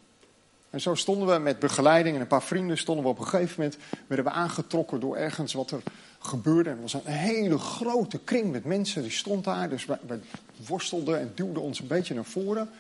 En 0.71 0.81
zo 0.81 0.95
stonden 0.95 1.29
we 1.29 1.39
met 1.39 1.59
begeleiding 1.59 2.15
en 2.15 2.21
een 2.21 2.27
paar 2.27 2.43
vrienden 2.43 2.79
stonden 2.79 3.05
we 3.05 3.11
op 3.11 3.19
een 3.19 3.27
gegeven 3.27 3.55
moment, 3.57 3.79
werden 4.07 4.27
we 4.27 4.31
aangetrokken 4.31 5.01
door 5.01 5.17
ergens 5.17 5.53
wat 5.53 5.71
er 5.71 5.83
gebeurde. 6.19 6.71
En 6.71 6.77
er 6.77 6.83
was 6.83 6.95
een 6.95 7.07
hele 7.07 7.59
grote 7.59 8.19
kring 8.19 8.53
met 8.53 8.65
mensen, 8.65 9.03
die 9.03 9.11
stond 9.11 9.45
daar. 9.45 9.69
Dus 9.69 9.85
wij, 9.85 10.21
worstelden 10.67 11.21
en 11.21 11.33
duwden 11.35 11.63
ons 11.63 11.81
een 11.81 11.87
beetje 11.87 12.15
naar 12.15 12.25
voren 12.25 12.71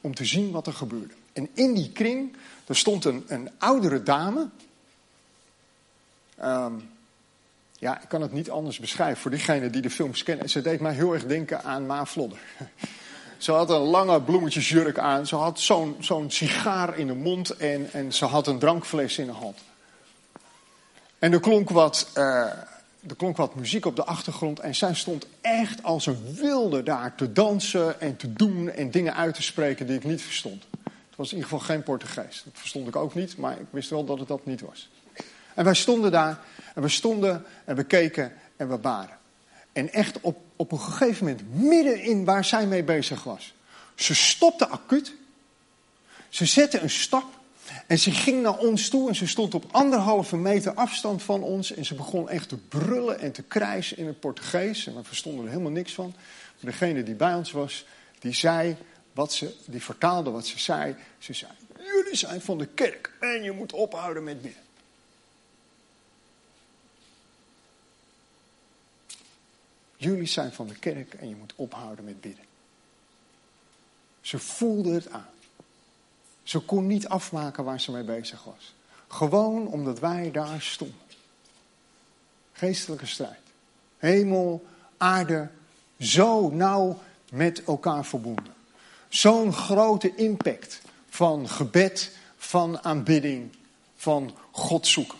om 0.00 0.14
te 0.14 0.24
zien 0.24 0.50
wat 0.50 0.66
er 0.66 0.72
gebeurde. 0.72 1.14
En 1.32 1.48
in 1.54 1.74
die 1.74 1.92
kring, 1.92 2.36
er 2.66 2.76
stond 2.76 3.04
een, 3.04 3.24
een 3.26 3.50
oudere 3.58 4.02
dame. 4.02 4.48
Um, 6.44 6.90
ja, 7.78 8.02
ik 8.02 8.08
kan 8.08 8.22
het 8.22 8.32
niet 8.32 8.50
anders 8.50 8.78
beschrijven 8.78 9.22
voor 9.22 9.30
diegenen 9.30 9.72
die 9.72 9.82
de 9.82 9.90
films 9.90 10.22
kennen. 10.22 10.50
Ze 10.50 10.60
deed 10.60 10.80
mij 10.80 10.94
heel 10.94 11.12
erg 11.12 11.26
denken 11.26 11.64
aan 11.64 11.86
Ma 11.86 12.04
Vlodder. 12.04 12.38
Ze 13.38 13.52
had 13.52 13.70
een 13.70 13.80
lange 13.80 14.22
bloemetjesjurk 14.22 14.98
aan. 14.98 15.26
Ze 15.26 15.36
had 15.36 15.60
zo'n 15.60 15.96
zo'n 16.00 16.30
sigaar 16.30 16.98
in 16.98 17.06
de 17.06 17.14
mond 17.14 17.50
en, 17.50 17.92
en 17.92 18.12
ze 18.12 18.24
had 18.24 18.46
een 18.46 18.58
drankfles 18.58 19.18
in 19.18 19.26
de 19.26 19.32
hand. 19.32 19.58
En 21.18 21.32
er 21.32 21.40
klonk, 21.40 21.70
wat, 21.70 22.10
uh, 22.16 22.24
er 23.08 23.16
klonk 23.16 23.36
wat 23.36 23.54
muziek 23.54 23.86
op 23.86 23.96
de 23.96 24.04
achtergrond. 24.04 24.60
En 24.60 24.74
zij 24.74 24.94
stond 24.94 25.26
echt 25.40 25.82
als 25.82 26.06
een 26.06 26.34
wilde 26.34 26.82
daar 26.82 27.14
te 27.14 27.32
dansen 27.32 28.00
en 28.00 28.16
te 28.16 28.32
doen 28.32 28.70
en 28.70 28.90
dingen 28.90 29.14
uit 29.14 29.34
te 29.34 29.42
spreken 29.42 29.86
die 29.86 29.96
ik 29.96 30.04
niet 30.04 30.22
verstond. 30.22 30.64
Het 30.82 31.16
was 31.16 31.30
in 31.30 31.36
ieder 31.36 31.50
geval 31.50 31.66
geen 31.66 31.82
Portugees. 31.82 32.42
Dat 32.44 32.54
verstond 32.54 32.88
ik 32.88 32.96
ook 32.96 33.14
niet, 33.14 33.36
maar 33.36 33.60
ik 33.60 33.66
wist 33.70 33.90
wel 33.90 34.04
dat 34.04 34.18
het 34.18 34.28
dat 34.28 34.46
niet 34.46 34.60
was. 34.60 34.88
En 35.60 35.66
wij 35.66 35.74
stonden 35.74 36.10
daar 36.10 36.38
en 36.74 36.82
we 36.82 36.88
stonden 36.88 37.44
en 37.64 37.76
we 37.76 37.84
keken 37.84 38.32
en 38.56 38.68
we 38.68 38.76
baren. 38.78 39.18
En 39.72 39.92
echt 39.92 40.20
op, 40.20 40.38
op 40.56 40.72
een 40.72 40.80
gegeven 40.80 41.26
moment, 41.26 41.54
midden 41.54 42.02
in 42.02 42.24
waar 42.24 42.44
zij 42.44 42.66
mee 42.66 42.82
bezig 42.82 43.24
was. 43.24 43.54
Ze 43.94 44.14
stopte 44.14 44.68
acuut. 44.68 45.14
Ze 46.28 46.46
zette 46.46 46.80
een 46.80 46.90
stap. 46.90 47.24
En 47.86 47.98
ze 47.98 48.10
ging 48.10 48.42
naar 48.42 48.58
ons 48.58 48.88
toe 48.88 49.08
en 49.08 49.14
ze 49.14 49.26
stond 49.26 49.54
op 49.54 49.64
anderhalve 49.70 50.36
meter 50.36 50.74
afstand 50.74 51.22
van 51.22 51.42
ons. 51.42 51.72
En 51.72 51.84
ze 51.84 51.94
begon 51.94 52.28
echt 52.28 52.48
te 52.48 52.56
brullen 52.56 53.18
en 53.18 53.32
te 53.32 53.42
krijsen 53.42 53.96
in 53.96 54.06
het 54.06 54.20
Portugees. 54.20 54.86
En 54.86 54.94
we 54.94 55.04
verstonden 55.04 55.44
er 55.44 55.50
helemaal 55.50 55.72
niks 55.72 55.94
van. 55.94 56.14
Maar 56.60 56.70
degene 56.70 57.02
die 57.02 57.14
bij 57.14 57.34
ons 57.34 57.52
was, 57.52 57.86
die 58.18 58.34
zei 58.34 58.76
wat 59.12 59.32
ze, 59.32 59.54
die 59.64 59.82
vertaalde 59.82 60.30
wat 60.30 60.46
ze 60.46 60.58
zei. 60.58 60.96
Ze 61.18 61.32
zei, 61.32 61.52
jullie 61.78 62.16
zijn 62.16 62.40
van 62.40 62.58
de 62.58 62.66
kerk 62.66 63.12
en 63.20 63.42
je 63.42 63.52
moet 63.52 63.72
ophouden 63.72 64.24
met 64.24 64.42
bidden. 64.42 64.68
Jullie 70.00 70.26
zijn 70.26 70.52
van 70.52 70.66
de 70.66 70.74
kerk 70.74 71.14
en 71.14 71.28
je 71.28 71.36
moet 71.36 71.52
ophouden 71.56 72.04
met 72.04 72.20
bidden. 72.20 72.44
Ze 74.20 74.38
voelde 74.38 74.92
het 74.92 75.10
aan. 75.10 75.28
Ze 76.42 76.58
kon 76.58 76.86
niet 76.86 77.08
afmaken 77.08 77.64
waar 77.64 77.80
ze 77.80 77.92
mee 77.92 78.02
bezig 78.02 78.44
was. 78.44 78.74
Gewoon 79.08 79.66
omdat 79.66 79.98
wij 79.98 80.30
daar 80.30 80.60
stonden. 80.60 80.96
Geestelijke 82.52 83.06
strijd. 83.06 83.40
Hemel, 83.98 84.66
aarde, 84.96 85.48
zo 85.98 86.50
nauw 86.50 86.98
met 87.30 87.64
elkaar 87.64 88.04
verbonden. 88.04 88.54
Zo'n 89.08 89.52
grote 89.52 90.14
impact 90.14 90.80
van 91.08 91.48
gebed, 91.48 92.16
van 92.36 92.84
aanbidding, 92.84 93.52
van 93.96 94.36
God 94.50 94.86
zoeken. 94.86 95.18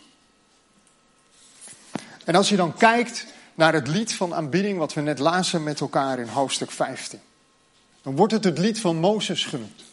En 2.25 2.35
als 2.35 2.49
je 2.49 2.57
dan 2.57 2.75
kijkt 2.75 3.27
naar 3.61 3.73
het 3.73 3.89
lied 3.89 4.15
van 4.15 4.35
aanbidding 4.35 4.79
wat 4.79 4.95
we 4.95 5.01
net 5.01 5.19
lazen 5.19 5.63
met 5.63 5.81
elkaar 5.81 6.19
in 6.19 6.27
hoofdstuk 6.27 6.71
15. 6.71 7.21
Dan 8.03 8.17
wordt 8.17 8.33
het 8.33 8.45
het 8.45 8.59
lied 8.59 8.81
van 8.81 8.97
Mozes 8.97 9.45
genoemd. 9.45 9.85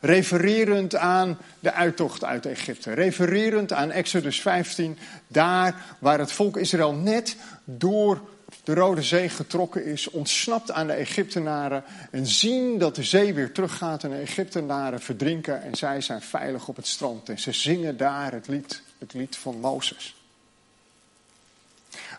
Refererend 0.00 0.94
aan 0.94 1.38
de 1.58 1.72
uittocht 1.72 2.24
uit 2.24 2.46
Egypte. 2.46 2.92
Refererend 2.92 3.72
aan 3.72 3.90
Exodus 3.90 4.40
15. 4.40 4.98
Daar 5.26 5.96
waar 5.98 6.18
het 6.18 6.32
volk 6.32 6.56
Israël 6.56 6.92
net 6.92 7.36
door 7.64 8.20
de 8.64 8.74
Rode 8.74 9.02
Zee 9.02 9.28
getrokken 9.28 9.84
is. 9.84 10.10
Ontsnapt 10.10 10.70
aan 10.70 10.86
de 10.86 10.92
Egyptenaren. 10.92 11.84
En 12.10 12.26
zien 12.26 12.78
dat 12.78 12.94
de 12.94 13.04
zee 13.04 13.34
weer 13.34 13.52
teruggaat 13.52 14.04
en 14.04 14.10
de 14.10 14.16
Egyptenaren 14.16 15.00
verdrinken. 15.00 15.62
En 15.62 15.74
zij 15.74 16.00
zijn 16.00 16.22
veilig 16.22 16.68
op 16.68 16.76
het 16.76 16.86
strand. 16.86 17.28
En 17.28 17.38
ze 17.38 17.52
zingen 17.52 17.96
daar 17.96 18.32
het 18.32 18.48
lied, 18.48 18.82
het 18.98 19.14
lied 19.14 19.36
van 19.36 19.60
Mozes. 19.60 20.19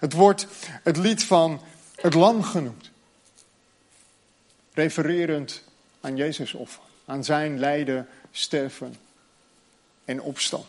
Het 0.01 0.13
wordt 0.13 0.47
het 0.83 0.97
lied 0.97 1.23
van 1.23 1.61
het 1.95 2.13
lam 2.13 2.43
genoemd. 2.43 2.91
Refererend 4.73 5.63
aan 5.99 6.15
Jezus 6.15 6.53
offer, 6.53 6.83
aan 7.05 7.23
zijn 7.23 7.59
lijden, 7.59 8.07
sterven 8.31 8.95
en 10.05 10.21
opstaan. 10.21 10.65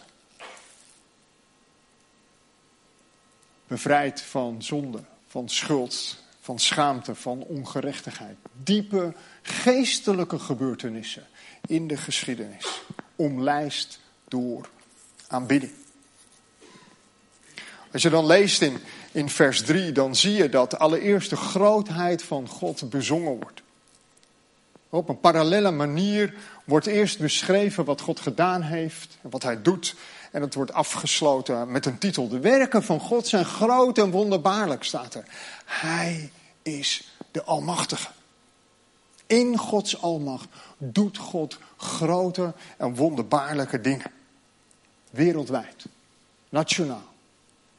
Bevrijd 3.66 4.20
van 4.20 4.62
zonde, 4.62 5.02
van 5.28 5.48
schuld, 5.48 6.16
van 6.40 6.58
schaamte, 6.58 7.14
van 7.14 7.42
ongerechtigheid. 7.42 8.36
Diepe 8.52 9.14
geestelijke 9.42 10.38
gebeurtenissen 10.38 11.26
in 11.66 11.86
de 11.86 11.96
geschiedenis, 11.96 12.82
omlijst 13.16 14.00
door 14.28 14.68
aanbidding. 15.26 15.72
Als 17.92 18.02
je 18.02 18.10
dan 18.10 18.26
leest 18.26 18.62
in 18.62 18.80
in 19.12 19.28
vers 19.28 19.62
3, 19.62 19.92
dan 19.92 20.16
zie 20.16 20.32
je 20.32 20.48
dat 20.48 20.78
allereerst 20.78 21.30
de 21.30 21.36
grootheid 21.36 22.22
van 22.22 22.48
God 22.48 22.90
bezongen 22.90 23.38
wordt. 23.38 23.62
Op 24.88 25.08
een 25.08 25.20
parallele 25.20 25.70
manier 25.70 26.34
wordt 26.64 26.86
eerst 26.86 27.18
beschreven 27.18 27.84
wat 27.84 28.00
God 28.00 28.20
gedaan 28.20 28.62
heeft 28.62 29.18
wat 29.20 29.42
hij 29.42 29.62
doet. 29.62 29.94
En 30.30 30.42
het 30.42 30.54
wordt 30.54 30.72
afgesloten 30.72 31.70
met 31.70 31.86
een 31.86 31.98
titel. 31.98 32.28
De 32.28 32.38
werken 32.38 32.82
van 32.82 33.00
God 33.00 33.26
zijn 33.26 33.44
groot 33.44 33.98
en 33.98 34.10
wonderbaarlijk, 34.10 34.84
staat 34.84 35.14
er. 35.14 35.24
Hij 35.64 36.30
is 36.62 37.14
de 37.30 37.42
Almachtige. 37.42 38.08
In 39.26 39.58
Gods 39.58 40.02
almacht 40.02 40.48
doet 40.78 41.18
God 41.18 41.58
grote 41.76 42.52
en 42.76 42.94
wonderbaarlijke 42.94 43.80
dingen. 43.80 44.10
Wereldwijd, 45.10 45.84
nationaal, 46.48 47.12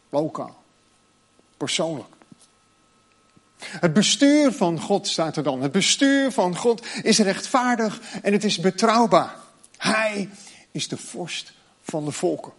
lokaal, 0.10 0.63
persoonlijk. 1.58 2.14
Het 3.64 3.94
bestuur 3.94 4.52
van 4.52 4.80
God 4.80 5.08
staat 5.08 5.38
er 5.38 5.44
dan. 5.44 5.62
Het 5.62 5.72
bestuur 5.72 6.32
van 6.32 6.58
God 6.58 6.86
is 7.04 7.20
rechtvaardig 7.20 8.00
en 8.22 8.34
het 8.34 8.44
is 8.44 8.60
betrouwbaar. 8.60 9.36
Hij 9.78 10.30
is 10.72 10.88
de 10.88 10.98
vorst 10.98 11.54
van 11.82 12.06
de 12.06 12.12
volken. 12.12 12.52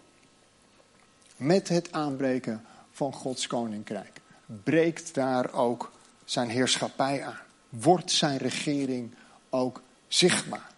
Met 1.37 1.69
het 1.69 1.93
aanbreken 1.93 2.65
van 2.93 3.13
Gods 3.13 3.47
koninkrijk 3.47 4.21
breekt 4.47 5.15
daar 5.15 5.53
ook 5.53 5.93
zijn 6.25 6.49
heerschappij 6.49 7.25
aan. 7.25 7.39
Wordt 7.69 8.11
zijn 8.11 8.39
regering 8.39 9.15
ook 9.51 9.83
zichtbaar. 10.09 10.71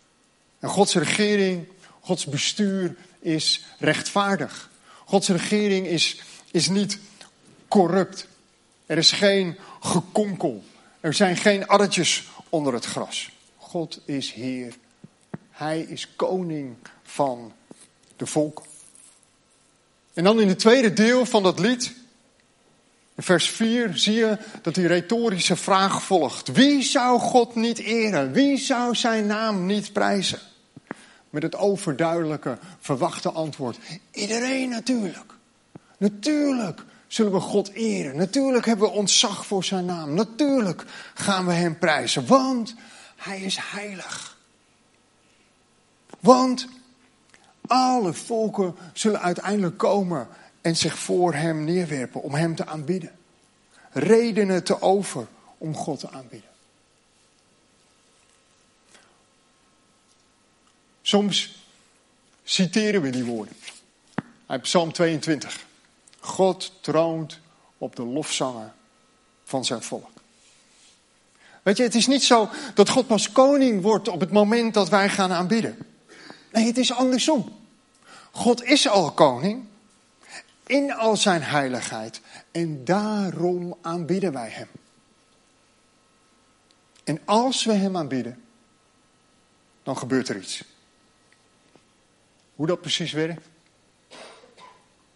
En 0.59 0.69
Gods 0.69 0.95
regering, 0.95 1.69
Gods 2.01 2.25
bestuur 2.25 2.97
is 3.19 3.65
rechtvaardig. 3.79 4.71
Gods 5.05 5.29
regering 5.29 5.87
is, 5.87 6.23
is 6.51 6.69
niet 6.69 6.99
corrupt. 7.69 8.29
Er 8.87 8.99
is 8.99 9.13
geen 9.13 9.57
gekonkel. 9.81 10.65
Er 11.01 11.15
zijn 11.15 11.37
geen 11.37 11.67
addertjes 11.67 12.29
onder 12.49 12.73
het 12.73 12.85
gras. 12.85 13.31
God 13.57 14.01
is 14.05 14.33
Heer. 14.33 14.75
Hij 15.51 15.81
is 15.81 16.17
koning 16.17 16.77
van 17.03 17.53
de 18.17 18.27
volken. 18.27 18.65
En 20.15 20.25
dan 20.25 20.41
in 20.41 20.49
het 20.49 20.59
tweede 20.59 20.93
deel 20.93 21.27
van 21.27 21.43
dat 21.43 21.59
lied, 21.59 21.95
in 23.15 23.23
vers 23.23 23.51
4, 23.51 23.99
zie 23.99 24.15
je 24.15 24.39
dat 24.63 24.75
die 24.75 24.87
retorische 24.87 25.57
vraag 25.57 26.03
volgt. 26.03 26.53
Wie 26.53 26.83
zou 26.83 27.21
God 27.21 27.55
niet 27.55 27.79
eren? 27.79 28.33
Wie 28.33 28.57
zou 28.57 28.95
zijn 28.95 29.27
naam 29.27 29.67
niet 29.67 29.93
prijzen? 29.93 30.39
Met 31.31 31.43
het 31.43 31.57
overduidelijke, 31.57 32.59
verwachte 32.81 33.31
antwoord. 33.31 33.79
Iedereen 34.11 34.69
natuurlijk. 34.69 35.33
Natuurlijk 35.99 36.85
zullen 37.07 37.33
we 37.33 37.41
God 37.41 37.71
eren. 37.73 38.17
Natuurlijk 38.17 38.67
hebben 38.67 38.87
we 38.87 38.95
ontzag 38.95 39.47
voor 39.47 39.65
zijn 39.65 39.85
naam. 39.85 40.15
Natuurlijk 40.15 40.85
gaan 41.15 41.47
we 41.47 41.53
hem 41.53 41.79
prijzen. 41.79 42.27
Want 42.27 42.75
hij 43.17 43.41
is 43.41 43.57
heilig. 43.61 44.37
Want 46.21 46.69
alle 47.67 48.13
volken 48.13 48.75
zullen 48.93 49.21
uiteindelijk 49.21 49.79
komen 49.79 50.29
en 50.61 50.77
zich 50.77 50.99
voor 50.99 51.35
hem 51.35 51.65
neerwerpen 51.65 52.23
om 52.23 52.35
hem 52.35 52.55
te 52.55 52.67
aanbidden. 52.67 53.11
Redenen 53.91 54.65
te 54.65 54.83
over 54.83 55.27
om 55.59 55.75
God 55.75 56.01
te 56.01 56.11
aanbidden. 56.11 56.51
Soms 61.03 61.65
citeren 62.45 63.03
we 63.03 63.11
die 63.11 63.25
woorden. 63.25 63.55
Psalm 64.61 64.93
22. 64.93 65.67
God 66.27 66.73
troont 66.81 67.41
op 67.79 67.97
de 67.97 68.05
lofzanger 68.05 68.73
van 69.45 69.65
zijn 69.65 69.83
volk. 69.83 70.11
Weet 71.63 71.77
je, 71.77 71.83
het 71.83 71.95
is 71.95 72.07
niet 72.07 72.23
zo 72.25 72.49
dat 72.75 72.89
God 72.89 73.07
pas 73.07 73.33
koning 73.33 73.83
wordt 73.83 74.09
op 74.09 74.21
het 74.21 74.33
moment 74.33 74.75
dat 74.75 74.89
wij 74.89 75.09
gaan 75.09 75.33
aanbidden. 75.33 75.79
Nee, 76.53 76.67
het 76.67 76.79
is 76.79 76.93
andersom. 76.93 77.57
God 78.31 78.65
is 78.65 78.89
al 78.89 79.13
koning 79.13 79.65
in 80.67 80.93
al 80.93 81.17
zijn 81.17 81.43
heiligheid 81.43 82.21
en 82.51 82.85
daarom 82.85 83.77
aanbidden 83.83 84.33
wij 84.33 84.51
Hem. 84.51 84.69
En 87.05 87.21
als 87.25 87.65
we 87.65 87.73
Hem 87.73 87.97
aanbidden, 87.97 88.43
dan 89.83 89.97
gebeurt 89.97 90.29
er 90.29 90.37
iets. 90.37 90.65
Hoe 92.55 92.67
dat 92.67 92.81
precies 92.81 93.13
werkt, 93.13 93.47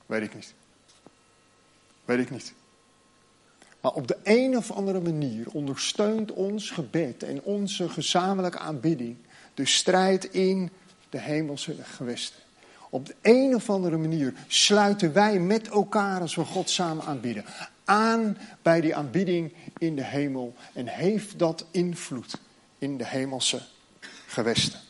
weet 0.06 0.22
ik 0.22 0.34
niet. 0.34 0.54
Weet 2.10 2.18
ik 2.18 2.30
niet. 2.30 2.52
Maar 3.80 3.92
op 3.92 4.08
de 4.08 4.16
een 4.22 4.56
of 4.56 4.70
andere 4.70 5.00
manier 5.00 5.46
ondersteunt 5.52 6.32
ons 6.32 6.70
gebed 6.70 7.22
en 7.22 7.42
onze 7.42 7.88
gezamenlijke 7.88 8.58
aanbidding 8.58 9.16
de 9.54 9.66
strijd 9.66 10.24
in 10.24 10.70
de 11.10 11.18
hemelse 11.18 11.74
gewesten. 11.82 12.40
Op 12.88 13.06
de 13.06 13.14
een 13.22 13.54
of 13.54 13.70
andere 13.70 13.96
manier 13.96 14.34
sluiten 14.46 15.12
wij 15.12 15.38
met 15.38 15.68
elkaar, 15.68 16.20
als 16.20 16.34
we 16.34 16.44
God 16.44 16.70
samen 16.70 17.04
aanbieden, 17.04 17.44
aan 17.84 18.38
bij 18.62 18.80
die 18.80 18.96
aanbidding 18.96 19.52
in 19.78 19.96
de 19.96 20.04
hemel. 20.04 20.54
En 20.72 20.86
heeft 20.86 21.38
dat 21.38 21.64
invloed 21.70 22.38
in 22.78 22.96
de 22.96 23.06
hemelse 23.06 23.62
gewesten. 24.26 24.80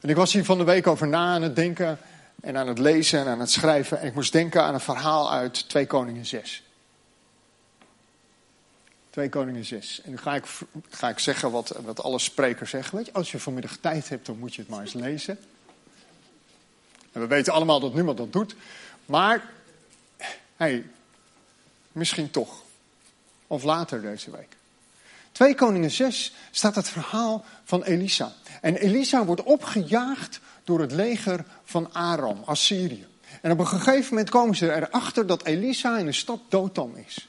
En 0.00 0.08
ik 0.08 0.16
was 0.16 0.32
hier 0.32 0.44
van 0.44 0.58
de 0.58 0.64
week 0.64 0.86
over 0.86 1.08
na 1.08 1.34
aan 1.34 1.42
het 1.42 1.56
denken 1.56 1.98
en 2.40 2.56
aan 2.56 2.68
het 2.68 2.78
lezen 2.78 3.20
en 3.20 3.26
aan 3.26 3.40
het 3.40 3.50
schrijven. 3.50 4.00
En 4.00 4.06
ik 4.06 4.14
moest 4.14 4.32
denken 4.32 4.62
aan 4.62 4.74
een 4.74 4.80
verhaal 4.80 5.32
uit 5.32 5.68
2 5.68 5.86
Koningen 5.86 6.26
6. 6.26 6.62
2 9.10 9.28
Koningen 9.28 9.64
6. 9.64 10.00
En 10.02 10.10
nu 10.10 10.16
ga 10.16 10.34
ik, 10.34 10.44
ga 10.90 11.08
ik 11.08 11.18
zeggen 11.18 11.50
wat, 11.50 11.78
wat 11.84 12.02
alle 12.02 12.18
sprekers 12.18 12.70
zeggen. 12.70 12.96
Weet 12.96 13.06
je, 13.06 13.12
als 13.12 13.30
je 13.30 13.38
vanmiddag 13.38 13.76
tijd 13.76 14.08
hebt, 14.08 14.26
dan 14.26 14.38
moet 14.38 14.54
je 14.54 14.60
het 14.60 14.70
maar 14.70 14.80
eens 14.80 14.92
lezen. 14.92 15.38
En 17.12 17.20
we 17.20 17.26
weten 17.26 17.52
allemaal 17.52 17.80
dat 17.80 17.94
niemand 17.94 18.18
dat 18.18 18.32
doet. 18.32 18.56
Maar, 19.06 19.50
hey, 20.56 20.86
misschien 21.92 22.30
toch. 22.30 22.62
Of 23.46 23.62
later 23.62 24.02
deze 24.02 24.30
week. 24.30 24.55
2 25.36 25.54
Koningen 25.54 25.90
6 25.90 26.32
staat 26.50 26.74
het 26.74 26.88
verhaal 26.88 27.44
van 27.64 27.82
Elisa. 27.82 28.32
En 28.60 28.76
Elisa 28.76 29.24
wordt 29.24 29.42
opgejaagd 29.42 30.40
door 30.64 30.80
het 30.80 30.92
leger 30.92 31.44
van 31.64 31.92
Aram, 31.92 32.42
Assyrië. 32.44 33.06
En 33.42 33.50
op 33.50 33.58
een 33.58 33.66
gegeven 33.66 34.08
moment 34.08 34.30
komen 34.30 34.56
ze 34.56 34.74
erachter 34.74 35.26
dat 35.26 35.44
Elisa 35.44 35.98
in 35.98 36.06
de 36.06 36.12
stad 36.12 36.40
Dothan 36.48 36.96
is. 37.06 37.28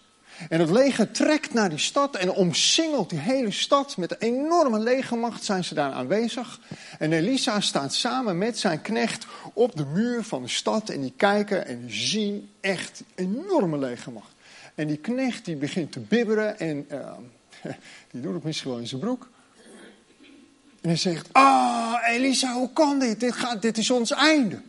En 0.49 0.59
het 0.59 0.69
leger 0.69 1.11
trekt 1.11 1.53
naar 1.53 1.69
die 1.69 1.77
stad 1.77 2.15
en 2.15 2.31
omsingelt 2.31 3.09
die 3.09 3.19
hele 3.19 3.51
stad. 3.51 3.97
Met 3.97 4.11
een 4.11 4.17
enorme 4.19 4.79
legermacht 4.79 5.43
zijn 5.43 5.63
ze 5.63 5.73
daar 5.73 5.91
aanwezig. 5.91 6.59
En 6.99 7.13
Elisa 7.13 7.59
staat 7.59 7.93
samen 7.93 8.37
met 8.37 8.59
zijn 8.59 8.81
knecht 8.81 9.25
op 9.53 9.75
de 9.75 9.85
muur 9.85 10.23
van 10.23 10.41
de 10.41 10.49
stad. 10.49 10.89
En 10.89 11.01
die 11.01 11.13
kijken 11.17 11.67
en 11.67 11.83
zien 11.87 12.49
echt 12.61 13.03
enorme 13.15 13.77
legermacht. 13.77 14.31
En 14.75 14.87
die 14.87 14.97
knecht 14.97 15.45
die 15.45 15.55
begint 15.55 15.91
te 15.91 15.99
bibberen 15.99 16.59
en 16.59 16.85
uh, 16.91 17.11
die 18.11 18.21
doet 18.21 18.33
het 18.33 18.43
misschien 18.43 18.71
wel 18.71 18.79
in 18.79 18.87
zijn 18.87 19.01
broek. 19.01 19.29
En 20.81 20.89
hij 20.89 20.95
zegt, 20.95 21.27
ah 21.31 21.95
Elisa, 22.07 22.53
hoe 22.53 22.73
kan 22.73 22.99
dit? 22.99 23.19
Dit, 23.19 23.33
gaat, 23.33 23.61
dit 23.61 23.77
is 23.77 23.89
ons 23.89 24.11
einde. 24.11 24.61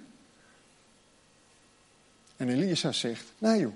En 2.36 2.48
Elisa 2.48 2.92
zegt, 2.92 3.24
nee 3.38 3.60
joh, 3.60 3.74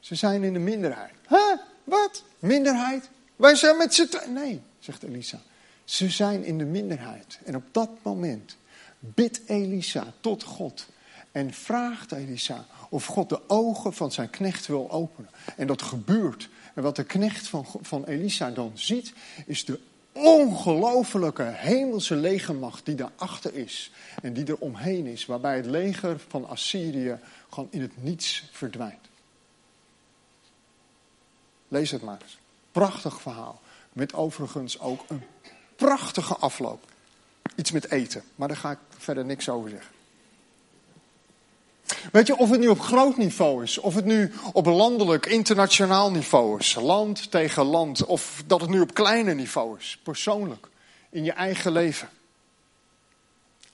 ze 0.00 0.14
zijn 0.14 0.42
in 0.42 0.52
de 0.52 0.58
minderheid. 0.58 1.12
Huh? 1.28 1.52
Wat? 1.84 2.24
Minderheid? 2.38 3.10
Wij 3.36 3.54
zijn 3.54 3.76
met 3.76 3.94
z'n 3.94 4.06
tweeën. 4.06 4.32
Nee, 4.32 4.60
zegt 4.78 5.02
Elisa. 5.02 5.40
Ze 5.84 6.10
zijn 6.10 6.44
in 6.44 6.58
de 6.58 6.64
minderheid. 6.64 7.38
En 7.44 7.56
op 7.56 7.64
dat 7.70 7.90
moment 8.02 8.56
bidt 8.98 9.40
Elisa 9.46 10.12
tot 10.20 10.42
God. 10.42 10.86
En 11.32 11.52
vraagt 11.52 12.12
Elisa 12.12 12.66
of 12.88 13.04
God 13.04 13.28
de 13.28 13.48
ogen 13.48 13.92
van 13.92 14.12
zijn 14.12 14.30
knecht 14.30 14.66
wil 14.66 14.90
openen. 14.90 15.30
En 15.56 15.66
dat 15.66 15.82
gebeurt. 15.82 16.48
En 16.80 16.86
wat 16.86 16.96
de 16.96 17.04
knecht 17.04 17.48
van, 17.48 17.66
van 17.80 18.04
Elisa 18.04 18.50
dan 18.50 18.72
ziet, 18.74 19.12
is 19.46 19.64
de 19.64 19.80
ongelofelijke 20.12 21.42
hemelse 21.42 22.14
legermacht 22.14 22.86
die 22.86 22.94
daarachter 22.94 23.54
is. 23.54 23.90
En 24.22 24.32
die 24.32 24.44
er 24.44 24.58
omheen 24.58 25.06
is. 25.06 25.26
Waarbij 25.26 25.56
het 25.56 25.66
leger 25.66 26.20
van 26.28 26.48
Assyrië 26.48 27.18
gewoon 27.50 27.68
in 27.70 27.80
het 27.80 28.02
niets 28.02 28.48
verdwijnt. 28.52 29.08
Lees 31.68 31.90
het 31.90 32.02
maar 32.02 32.18
eens. 32.22 32.38
Prachtig 32.72 33.20
verhaal. 33.20 33.60
Met 33.92 34.14
overigens 34.14 34.78
ook 34.78 35.04
een 35.08 35.22
prachtige 35.76 36.36
afloop. 36.36 36.84
Iets 37.56 37.70
met 37.70 37.90
eten, 37.90 38.22
maar 38.34 38.48
daar 38.48 38.56
ga 38.56 38.70
ik 38.70 38.78
verder 38.88 39.24
niks 39.24 39.48
over 39.48 39.70
zeggen. 39.70 39.99
Weet 42.12 42.26
je, 42.26 42.36
of 42.36 42.50
het 42.50 42.60
nu 42.60 42.68
op 42.68 42.80
groot 42.80 43.16
niveau 43.16 43.62
is, 43.62 43.78
of 43.78 43.94
het 43.94 44.04
nu 44.04 44.32
op 44.52 44.66
landelijk, 44.66 45.26
internationaal 45.26 46.10
niveau 46.10 46.58
is, 46.58 46.74
land 46.74 47.30
tegen 47.30 47.64
land, 47.64 48.04
of 48.04 48.42
dat 48.46 48.60
het 48.60 48.70
nu 48.70 48.80
op 48.80 48.94
kleine 48.94 49.34
niveau 49.34 49.78
is, 49.78 49.98
persoonlijk, 50.02 50.68
in 51.10 51.24
je 51.24 51.32
eigen 51.32 51.72
leven. 51.72 52.08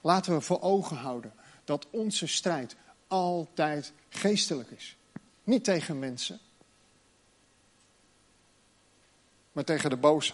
Laten 0.00 0.32
we 0.32 0.40
voor 0.40 0.60
ogen 0.60 0.96
houden 0.96 1.32
dat 1.64 1.86
onze 1.90 2.26
strijd 2.26 2.76
altijd 3.06 3.92
geestelijk 4.08 4.70
is. 4.70 4.96
Niet 5.44 5.64
tegen 5.64 5.98
mensen, 5.98 6.40
maar 9.52 9.64
tegen 9.64 9.90
de 9.90 9.96
boze. 9.96 10.32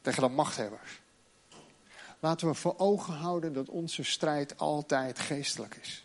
tegen 0.00 0.22
de 0.22 0.28
machthebbers. 0.28 1.00
Laten 2.20 2.48
we 2.48 2.54
voor 2.54 2.74
ogen 2.76 3.14
houden 3.14 3.52
dat 3.52 3.68
onze 3.68 4.02
strijd 4.02 4.58
altijd 4.58 5.18
geestelijk 5.18 5.78
is. 5.82 6.04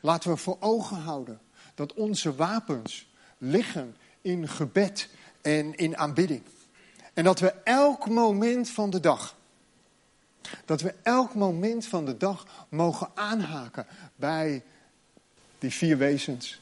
Laten 0.00 0.30
we 0.30 0.36
voor 0.36 0.56
ogen 0.60 0.96
houden 0.96 1.40
dat 1.74 1.94
onze 1.94 2.34
wapens 2.34 3.08
liggen 3.38 3.96
in 4.20 4.48
gebed 4.48 5.08
en 5.42 5.74
in 5.74 5.96
aanbidding. 5.96 6.42
En 7.14 7.24
dat 7.24 7.40
we 7.40 7.54
elk 7.64 8.08
moment 8.08 8.70
van 8.70 8.90
de 8.90 9.00
dag, 9.00 9.36
dat 10.64 10.80
we 10.80 10.94
elk 11.02 11.34
moment 11.34 11.86
van 11.86 12.04
de 12.04 12.16
dag 12.16 12.46
mogen 12.68 13.10
aanhaken 13.14 13.86
bij 14.16 14.62
die 15.58 15.70
vier 15.70 15.98
wezens, 15.98 16.60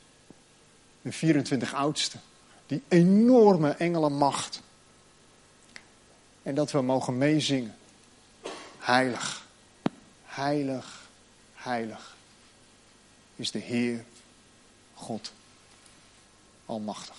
de 1.03 1.13
24 1.13 1.75
oudsten, 1.75 2.21
die 2.67 2.83
enorme 2.89 3.71
engelenmacht. 3.71 4.63
En 6.43 6.55
dat 6.55 6.71
we 6.71 6.83
mogen 6.83 7.19
meezingen. 7.19 7.75
Heilig, 8.79 9.47
heilig, 10.25 11.09
heilig 11.55 12.16
is 13.37 13.51
de 13.51 13.59
Heer 13.59 14.05
God 14.95 15.33
Almachtig. 16.67 17.17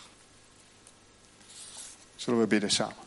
Zullen 2.15 2.39
we 2.39 2.47
bidden 2.47 2.71
samen? 2.71 3.05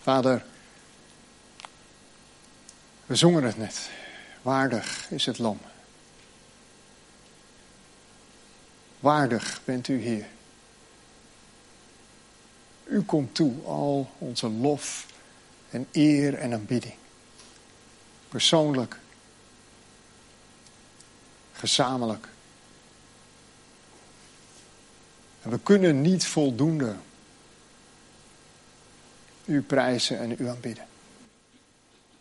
Vader, 0.00 0.44
we 3.06 3.16
zongen 3.16 3.42
het 3.42 3.56
net. 3.56 3.90
Waardig 4.42 5.10
is 5.10 5.26
het 5.26 5.38
lam. 5.38 5.60
Waardig 9.00 9.60
bent 9.64 9.88
u, 9.88 10.00
Heer. 10.02 10.26
U 12.90 13.02
komt 13.02 13.34
toe 13.34 13.52
al 13.64 14.10
onze 14.18 14.48
lof 14.48 15.06
en 15.70 15.86
eer 15.92 16.34
en 16.34 16.52
aanbidding. 16.52 16.94
Persoonlijk, 18.28 18.98
gezamenlijk. 21.52 22.28
En 25.42 25.50
we 25.50 25.58
kunnen 25.58 26.00
niet 26.00 26.26
voldoende 26.26 26.94
u 29.44 29.62
prijzen 29.62 30.18
en 30.18 30.36
u 30.38 30.48
aanbidden. 30.48 30.86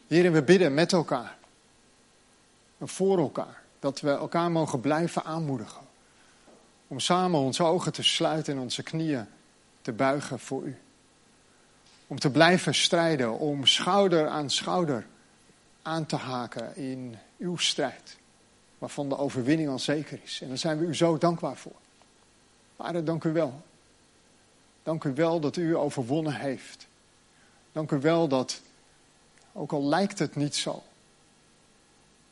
Heren, 0.07 0.31
we 0.31 0.43
bidden 0.43 0.73
met 0.73 0.93
elkaar. 0.93 1.37
En 2.77 2.87
voor 2.87 3.17
elkaar. 3.17 3.61
Dat 3.79 3.99
we 3.99 4.09
elkaar 4.09 4.51
mogen 4.51 4.79
blijven 4.79 5.23
aanmoedigen. 5.23 5.81
Om 6.87 6.99
samen 6.99 7.39
onze 7.39 7.63
ogen 7.63 7.93
te 7.93 8.03
sluiten 8.03 8.53
en 8.53 8.59
onze 8.59 8.83
knieën 8.83 9.27
te 9.81 9.91
buigen 9.91 10.39
voor 10.39 10.63
u. 10.63 10.77
Om 12.07 12.19
te 12.19 12.31
blijven 12.31 12.75
strijden, 12.75 13.39
om 13.39 13.65
schouder 13.65 14.27
aan 14.27 14.49
schouder 14.49 15.05
aan 15.81 16.05
te 16.05 16.15
haken 16.15 16.75
in 16.75 17.17
uw 17.37 17.57
strijd. 17.57 18.17
Waarvan 18.77 19.09
de 19.09 19.17
overwinning 19.17 19.69
al 19.69 19.79
zeker 19.79 20.19
is. 20.23 20.41
En 20.41 20.47
daar 20.47 20.57
zijn 20.57 20.79
we 20.79 20.85
u 20.85 20.95
zo 20.95 21.17
dankbaar 21.17 21.57
voor. 21.57 21.75
Vader, 22.75 23.05
dank 23.05 23.23
u 23.23 23.31
wel. 23.31 23.61
Dank 24.83 25.03
u 25.03 25.13
wel 25.13 25.39
dat 25.39 25.55
u 25.55 25.75
overwonnen 25.75 26.33
heeft. 26.33 26.87
Dank 27.71 27.91
u 27.91 27.99
wel 27.99 28.27
dat, 28.27 28.61
ook 29.53 29.71
al 29.71 29.83
lijkt 29.83 30.19
het 30.19 30.35
niet 30.35 30.55
zo, 30.55 30.83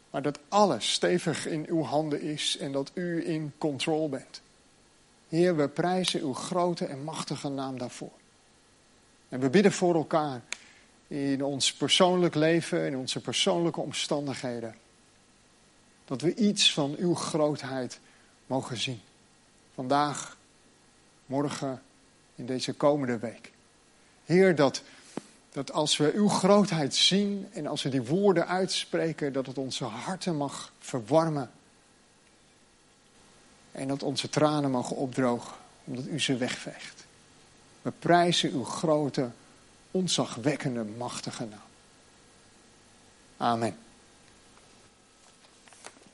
maar 0.10 0.22
dat 0.22 0.40
alles 0.50 0.92
stevig 0.92 1.46
in 1.46 1.66
uw 1.68 1.82
handen 1.82 2.22
is 2.22 2.58
en 2.58 2.72
dat 2.72 2.92
u 2.94 3.28
in 3.28 3.54
control 3.58 4.10
bent. 4.10 4.42
Heer, 5.30 5.56
we 5.56 5.68
prijzen 5.68 6.22
uw 6.22 6.34
grote 6.34 6.86
en 6.86 7.04
machtige 7.04 7.50
naam 7.50 7.78
daarvoor. 7.78 8.12
En 9.30 9.40
we 9.40 9.50
bidden 9.50 9.72
voor 9.72 9.96
elkaar 9.96 10.42
in 11.08 11.44
ons 11.44 11.74
persoonlijk 11.74 12.36
leven, 12.36 12.86
in 12.86 12.98
onze 12.98 13.22
persoonlijke 13.22 13.82
omstandigheden. 13.82 14.76
Dat 16.06 16.22
we 16.22 16.36
iets 16.36 16.74
van 16.74 16.96
uw 16.98 17.16
grootheid 17.16 18.00
mogen 18.46 18.78
zien. 18.78 19.02
Vandaag, 19.74 20.38
morgen, 21.26 21.82
in 22.36 22.46
deze 22.46 22.74
komende 22.74 23.20
week. 23.20 23.52
Heer, 24.26 24.56
dat 24.56 24.84
dat 25.58 25.72
als 25.72 25.98
we 25.98 26.12
uw 26.14 26.28
grootheid 26.28 26.96
zien 26.96 27.48
en 27.54 27.68
als 27.68 27.84
we 27.84 27.90
die 27.90 28.04
woorden 28.04 28.48
uitspreken, 28.48 29.34
dat 29.34 29.46
het 29.46 29.58
onze 29.58 29.84
harten 29.84 30.36
mag 30.36 30.72
verwarmen. 30.80 31.52
En 33.78 33.88
dat 33.88 34.04
onze 34.04 34.30
tranen 34.30 34.72
mogen 34.72 34.96
opdrogen, 34.96 35.54
omdat 35.84 36.06
u 36.06 36.20
ze 36.20 36.38
wegveegt. 36.38 37.06
We 37.82 37.92
prijzen 38.00 38.52
uw 38.52 38.64
grote, 38.64 39.30
onzagwekkende, 39.92 40.84
machtige 40.84 41.46
naam. 41.46 41.60
Amen. 43.38 43.78